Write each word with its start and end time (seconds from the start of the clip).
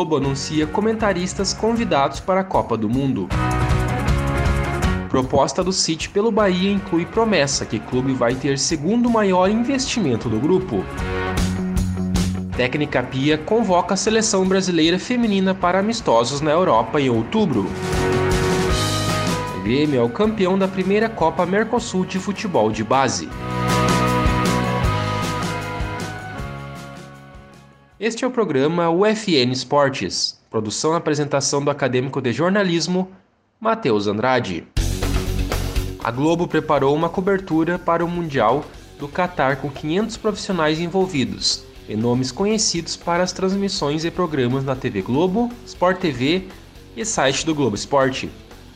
Globo 0.00 0.16
anuncia 0.16 0.66
comentaristas 0.66 1.52
convidados 1.52 2.20
para 2.20 2.40
a 2.40 2.44
Copa 2.44 2.74
do 2.74 2.88
Mundo. 2.88 3.28
Proposta 5.10 5.62
do 5.62 5.74
City 5.74 6.08
pelo 6.08 6.32
Bahia 6.32 6.72
inclui 6.72 7.04
promessa 7.04 7.66
que 7.66 7.78
clube 7.78 8.14
vai 8.14 8.34
ter 8.34 8.58
segundo 8.58 9.10
maior 9.10 9.50
investimento 9.50 10.26
do 10.26 10.40
grupo. 10.40 10.82
Técnica 12.56 13.02
Pia 13.02 13.36
convoca 13.36 13.92
a 13.92 13.96
seleção 13.96 14.46
brasileira 14.48 14.98
feminina 14.98 15.54
para 15.54 15.80
amistosos 15.80 16.40
na 16.40 16.50
Europa 16.50 16.98
em 16.98 17.10
outubro. 17.10 17.66
O 19.58 19.62
Grêmio 19.62 20.00
é 20.00 20.02
o 20.02 20.08
campeão 20.08 20.58
da 20.58 20.66
primeira 20.66 21.10
Copa 21.10 21.44
Mercosul 21.44 22.06
de 22.06 22.18
futebol 22.18 22.72
de 22.72 22.82
base. 22.82 23.28
Este 28.00 28.24
é 28.24 28.26
o 28.26 28.30
programa 28.30 28.88
UFN 28.88 29.52
Esportes, 29.52 30.40
produção 30.48 30.94
e 30.94 30.96
apresentação 30.96 31.62
do 31.62 31.70
acadêmico 31.70 32.18
de 32.22 32.32
jornalismo 32.32 33.10
Matheus 33.60 34.06
Andrade. 34.06 34.66
A 36.02 36.10
Globo 36.10 36.48
preparou 36.48 36.96
uma 36.96 37.10
cobertura 37.10 37.78
para 37.78 38.02
o 38.02 38.08
Mundial 38.08 38.64
do 38.98 39.06
Catar 39.06 39.56
com 39.56 39.68
500 39.68 40.16
profissionais 40.16 40.80
envolvidos 40.80 41.62
e 41.86 41.94
nomes 41.94 42.32
conhecidos 42.32 42.96
para 42.96 43.22
as 43.22 43.32
transmissões 43.32 44.02
e 44.02 44.10
programas 44.10 44.64
na 44.64 44.74
TV 44.74 45.02
Globo, 45.02 45.52
Sport 45.66 45.98
TV 45.98 46.48
e 46.96 47.04
site 47.04 47.44
do 47.44 47.54
Globo 47.54 47.76
Esporte. 47.76 48.30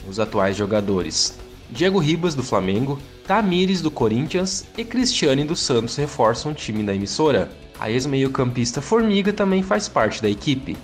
Os 0.07 0.21
atuais 0.21 0.55
jogadores: 0.55 1.39
Diego 1.71 1.99
Ribas 1.99 2.35
do 2.35 2.43
Flamengo, 2.43 2.99
Tamires 3.27 3.81
do 3.81 3.91
Corinthians 3.91 4.67
e 4.77 4.85
Cristiane 4.85 5.45
dos 5.45 5.61
Santos 5.61 5.97
reforçam 5.97 6.53
o 6.53 6.55
time 6.55 6.83
da 6.83 6.95
emissora. 6.95 7.64
A 7.79 7.91
ex-meio-campista 7.91 8.81
Formiga 8.81 9.33
também 9.33 9.63
faz 9.63 9.89
parte 9.89 10.23
da 10.23 10.29
equipe. 10.31 10.77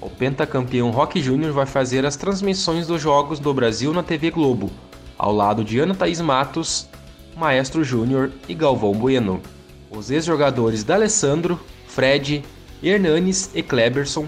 O 0.00 0.10
pentacampeão 0.10 0.90
Rock 0.90 1.22
Júnior 1.22 1.52
vai 1.52 1.66
fazer 1.66 2.04
as 2.04 2.16
transmissões 2.16 2.86
dos 2.86 3.00
Jogos 3.00 3.38
do 3.38 3.54
Brasil 3.54 3.92
na 3.92 4.02
TV 4.02 4.30
Globo, 4.30 4.70
ao 5.16 5.32
lado 5.32 5.62
de 5.62 5.78
Ana 5.78 5.94
Thaís 5.94 6.20
Matos, 6.20 6.88
Maestro 7.36 7.84
Júnior 7.84 8.32
e 8.48 8.54
Galvão 8.54 8.92
Bueno. 8.92 9.40
Os 9.88 10.10
ex-jogadores 10.10 10.82
D'Alessandro, 10.82 11.60
Fred, 11.86 12.44
Hernanes 12.82 13.50
e 13.54 13.62
Kleberson 13.62 14.26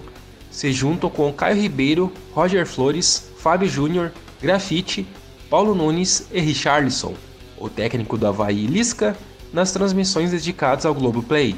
se 0.50 0.72
juntam 0.72 1.10
com 1.10 1.32
Caio 1.32 1.60
Ribeiro, 1.60 2.12
Roger 2.32 2.64
Flores, 2.64 3.32
Fábio 3.38 3.68
Júnior, 3.68 4.12
Grafite, 4.40 5.04
Paulo 5.50 5.74
Nunes 5.74 6.28
e 6.32 6.40
Richarlison, 6.40 7.14
o 7.58 7.68
técnico 7.68 8.16
do 8.16 8.28
Havaí 8.28 8.66
Lisca, 8.66 9.16
nas 9.52 9.72
transmissões 9.72 10.30
dedicadas 10.30 10.86
ao 10.86 10.94
Globoplay 10.94 11.56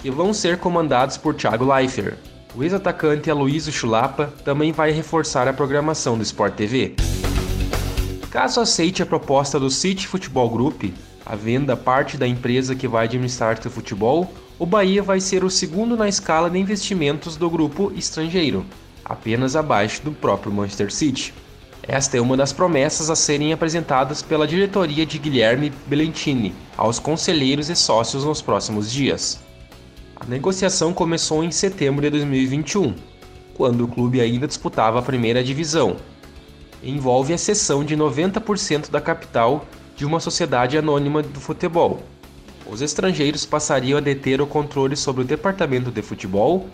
que 0.00 0.10
vão 0.10 0.32
ser 0.32 0.58
comandados 0.58 1.16
por 1.16 1.34
Thiago 1.34 1.64
Leifert. 1.64 2.16
O 2.54 2.62
ex-atacante 2.62 3.30
Aloysio 3.30 3.72
Chulapa 3.72 4.32
também 4.44 4.72
vai 4.72 4.90
reforçar 4.90 5.46
a 5.46 5.52
programação 5.52 6.16
do 6.16 6.22
Sport 6.22 6.54
TV. 6.54 6.94
Caso 8.30 8.60
aceite 8.60 9.02
a 9.02 9.06
proposta 9.06 9.58
do 9.58 9.70
City 9.70 10.06
Futebol 10.06 10.48
Group, 10.48 10.84
a 11.24 11.34
venda 11.34 11.76
parte 11.76 12.16
da 12.16 12.26
empresa 12.26 12.74
que 12.74 12.88
vai 12.88 13.04
administrar 13.04 13.60
seu 13.60 13.70
futebol, 13.70 14.32
o 14.58 14.66
Bahia 14.66 15.02
vai 15.02 15.20
ser 15.20 15.44
o 15.44 15.50
segundo 15.50 15.96
na 15.96 16.08
escala 16.08 16.50
de 16.50 16.58
investimentos 16.58 17.36
do 17.36 17.48
grupo 17.48 17.92
estrangeiro, 17.94 18.64
apenas 19.04 19.54
abaixo 19.54 20.02
do 20.02 20.12
próprio 20.12 20.52
Manchester 20.52 20.92
City. 20.92 21.34
Esta 21.82 22.16
é 22.18 22.20
uma 22.20 22.36
das 22.36 22.52
promessas 22.52 23.08
a 23.08 23.16
serem 23.16 23.52
apresentadas 23.52 24.20
pela 24.20 24.46
diretoria 24.46 25.06
de 25.06 25.18
Guilherme 25.18 25.72
Belentini 25.86 26.54
aos 26.76 26.98
conselheiros 26.98 27.70
e 27.70 27.76
sócios 27.76 28.24
nos 28.24 28.42
próximos 28.42 28.92
dias. 28.92 29.47
A 30.20 30.26
negociação 30.26 30.92
começou 30.92 31.44
em 31.44 31.50
setembro 31.52 32.02
de 32.02 32.10
2021, 32.10 32.94
quando 33.54 33.84
o 33.84 33.88
clube 33.88 34.20
ainda 34.20 34.48
disputava 34.48 34.98
a 34.98 35.02
primeira 35.02 35.44
divisão. 35.44 35.96
Envolve 36.82 37.32
a 37.32 37.38
cessão 37.38 37.84
de 37.84 37.96
90% 37.96 38.90
da 38.90 39.00
capital 39.00 39.64
de 39.96 40.04
uma 40.04 40.18
sociedade 40.18 40.76
anônima 40.76 41.22
do 41.22 41.40
futebol. 41.40 42.02
Os 42.66 42.82
estrangeiros 42.82 43.46
passariam 43.46 43.96
a 43.96 44.02
deter 44.02 44.40
o 44.40 44.46
controle 44.46 44.96
sobre 44.96 45.22
o 45.22 45.24
departamento 45.24 45.90
de 45.90 46.02
futebol, 46.02 46.68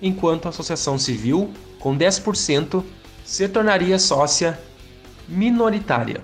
enquanto 0.00 0.46
a 0.46 0.50
associação 0.50 0.98
civil, 0.98 1.50
com 1.80 1.96
10%, 1.96 2.84
se 3.24 3.48
tornaria 3.48 3.98
sócia 3.98 4.60
minoritária. 5.26 6.20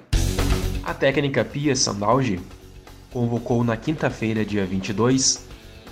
A 0.84 0.92
técnica 0.92 1.42
Pia 1.42 1.74
Sandalgi 1.74 2.38
convocou 3.10 3.64
na 3.64 3.76
quinta-feira, 3.76 4.44
dia 4.44 4.66
22, 4.66 5.46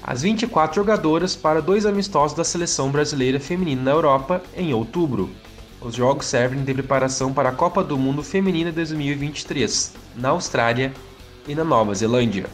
as 0.06 0.20
24 0.20 0.76
jogadoras 0.76 1.34
para 1.34 1.62
dois 1.62 1.86
amistosos 1.86 2.36
da 2.36 2.44
seleção 2.44 2.90
brasileira 2.90 3.40
feminina 3.40 3.84
na 3.84 3.90
Europa 3.90 4.42
em 4.54 4.74
outubro. 4.74 5.30
Os 5.80 5.94
jogos 5.94 6.26
servem 6.26 6.62
de 6.62 6.74
preparação 6.74 7.32
para 7.32 7.48
a 7.48 7.52
Copa 7.52 7.82
do 7.82 7.96
Mundo 7.96 8.22
Feminina 8.22 8.70
2023, 8.70 9.94
na 10.14 10.28
Austrália 10.28 10.92
e 11.48 11.54
na 11.54 11.64
Nova 11.64 11.94
Zelândia. 11.94 12.44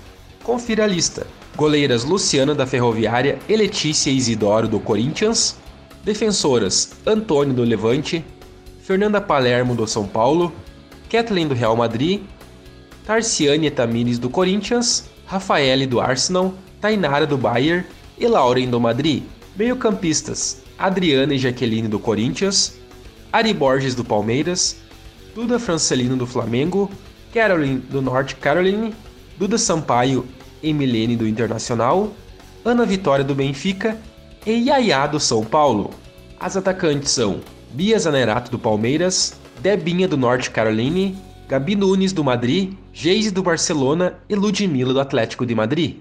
Confira 0.44 0.84
a 0.84 0.87
lista: 0.87 1.27
goleiras 1.56 2.05
Luciana 2.05 2.55
da 2.55 2.69
Ferroviária 2.69 3.41
e 3.49 3.56
Letícia 3.56 4.11
Isidoro 4.11 4.69
do 4.69 4.78
Corinthians, 4.78 5.56
defensoras 6.05 6.93
Antônio 7.05 7.53
do 7.53 7.65
Levante, 7.65 8.25
Fernanda 8.81 9.21
Palermo 9.21 9.75
do 9.75 9.88
São 9.88 10.06
Paulo, 10.06 10.53
Kathleen 11.11 11.49
do 11.49 11.55
Real 11.55 11.75
Madrid, 11.77 12.22
Tarciane 13.05 13.72
Tamires 13.72 14.21
do 14.21 14.31
Corinthians, 14.31 15.11
Rafaele 15.27 15.84
do 15.84 16.00
Arsenal 16.00 16.55
Tainara 16.81 17.27
do 17.27 17.37
Bayern 17.37 17.85
e 18.19 18.27
Lauren 18.27 18.69
do 18.69 18.81
Madrid. 18.81 19.23
Meio-campistas: 19.57 20.63
Adriana 20.79 21.35
e 21.35 21.39
Jaqueline 21.39 21.89
do 21.89 21.99
Corinthians, 21.99 22.79
Ari 23.33 23.53
Borges 23.53 23.95
do 23.95 24.05
Palmeiras, 24.05 24.77
Duda 25.35 25.59
Francelino 25.59 26.17
do 26.17 26.27
Flamengo, 26.27 26.91
Caroline 27.33 27.79
do 27.79 28.01
Norte 28.01 28.35
Caroline, 28.37 28.95
Duda 29.39 29.59
Sampaio 29.59 30.27
e 30.63 30.73
Milene 30.73 31.17
do 31.17 31.29
Internacional, 31.29 32.13
Ana 32.65 32.85
Vitória 32.85 33.25
do 33.25 33.35
Benfica 33.35 33.97
e 34.45 34.53
Yaya 34.69 35.07
do 35.07 35.21
São 35.21 35.45
Paulo. 35.45 35.91
As 36.39 36.57
atacantes 36.57 37.11
são 37.11 37.41
Bia 37.73 37.99
Zanerato 37.99 38.51
do 38.51 38.59
Palmeiras, 38.59 39.39
Debinha 39.61 40.09
do 40.09 40.17
Norte 40.17 40.51
Caroline, 40.51 41.17
Gabi 41.47 41.77
Nunes 41.77 42.12
do 42.12 42.25
Madrid, 42.25 42.73
Geise 42.93 43.31
do 43.31 43.43
Barcelona 43.43 44.15
e 44.29 44.35
Ludmilla 44.35 44.93
do 44.93 45.01
Atlético 45.01 45.45
de 45.45 45.55
Madrid. 45.55 45.97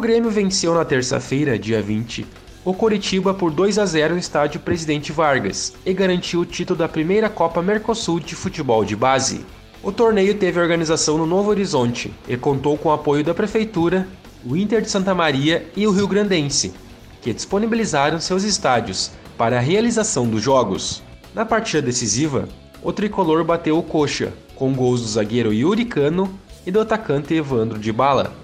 Grêmio 0.00 0.30
venceu 0.30 0.74
na 0.74 0.82
terça-feira, 0.82 1.58
dia 1.58 1.82
20, 1.82 2.26
o 2.64 2.72
Coritiba 2.72 3.34
por 3.34 3.50
2 3.50 3.78
a 3.78 3.84
0 3.84 4.14
no 4.14 4.18
estádio 4.18 4.58
Presidente 4.58 5.12
Vargas 5.12 5.74
e 5.84 5.92
garantiu 5.92 6.40
o 6.40 6.46
título 6.46 6.78
da 6.78 6.88
primeira 6.88 7.28
Copa 7.28 7.60
Mercosul 7.60 8.18
de 8.18 8.34
futebol 8.34 8.82
de 8.82 8.96
base. 8.96 9.44
O 9.82 9.92
torneio 9.92 10.34
teve 10.34 10.58
organização 10.58 11.18
no 11.18 11.26
Novo 11.26 11.50
Horizonte 11.50 12.10
e 12.26 12.34
contou 12.34 12.78
com 12.78 12.88
o 12.88 12.92
apoio 12.92 13.22
da 13.22 13.34
Prefeitura, 13.34 14.08
o 14.42 14.56
Inter 14.56 14.80
de 14.80 14.90
Santa 14.90 15.14
Maria 15.14 15.70
e 15.76 15.86
o 15.86 15.90
Rio 15.90 16.08
Grandense, 16.08 16.72
que 17.20 17.34
disponibilizaram 17.34 18.18
seus 18.20 18.42
estádios 18.42 19.10
para 19.36 19.58
a 19.58 19.60
realização 19.60 20.26
dos 20.26 20.42
jogos. 20.42 21.02
Na 21.34 21.44
partida 21.44 21.82
decisiva, 21.82 22.48
o 22.82 22.90
tricolor 22.90 23.44
bateu 23.44 23.76
o 23.76 23.82
coxa, 23.82 24.32
com 24.56 24.72
gols 24.72 25.02
do 25.02 25.08
zagueiro 25.08 25.52
Yuri 25.52 25.84
Cano 25.84 26.38
e 26.66 26.70
do 26.70 26.80
atacante 26.80 27.34
Evandro 27.34 27.78
de 27.78 27.92
Bala. 27.92 28.39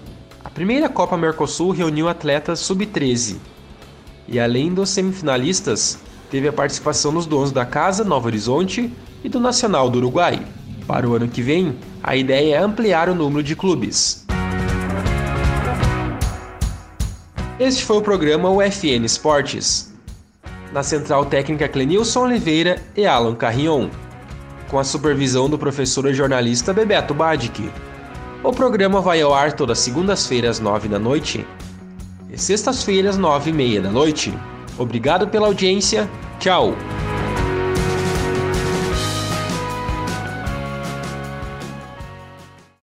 Primeira 0.57 0.89
Copa 0.89 1.15
Mercosul 1.15 1.69
reuniu 1.69 2.09
atletas 2.09 2.61
sub-13 2.61 3.35
e, 4.27 4.39
além 4.39 4.73
dos 4.73 4.89
semifinalistas, 4.89 5.99
teve 6.31 6.47
a 6.47 6.51
participação 6.51 7.13
dos 7.13 7.27
donos 7.27 7.51
da 7.51 7.63
casa 7.63 8.03
Novo 8.03 8.25
Horizonte 8.25 8.91
e 9.23 9.29
do 9.29 9.39
Nacional 9.39 9.87
do 9.87 9.99
Uruguai. 9.99 10.41
Para 10.87 11.07
o 11.07 11.13
ano 11.13 11.27
que 11.27 11.43
vem, 11.43 11.75
a 12.01 12.15
ideia 12.15 12.55
é 12.55 12.57
ampliar 12.57 13.07
o 13.07 13.13
número 13.13 13.43
de 13.43 13.55
clubes. 13.55 14.25
Este 17.59 17.85
foi 17.85 17.97
o 17.97 18.01
programa 18.01 18.49
UFN 18.49 19.05
Esportes. 19.05 19.93
Na 20.73 20.81
central 20.81 21.25
técnica 21.25 21.69
Clenilson 21.69 22.21
Oliveira 22.21 22.81
e 22.95 23.05
Alan 23.05 23.35
Carrion, 23.35 23.89
com 24.69 24.79
a 24.79 24.83
supervisão 24.83 25.47
do 25.47 25.59
professor 25.59 26.07
e 26.07 26.15
jornalista 26.15 26.73
Bebeto 26.73 27.13
Badic. 27.13 27.69
O 28.43 28.51
programa 28.51 29.01
vai 29.01 29.21
ao 29.21 29.33
ar 29.33 29.53
todas 29.53 29.79
segundas-feiras, 29.79 30.59
nove 30.59 30.87
da 30.87 30.99
noite 30.99 31.45
e 32.29 32.37
sextas-feiras, 32.37 33.17
nove 33.17 33.49
e 33.49 33.53
meia 33.53 33.81
da 33.81 33.89
noite. 33.89 34.33
Obrigado 34.77 35.27
pela 35.27 35.47
audiência. 35.47 36.09
Tchau! 36.39 36.73